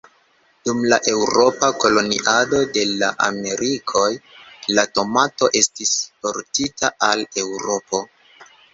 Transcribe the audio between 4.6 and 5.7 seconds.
la tomato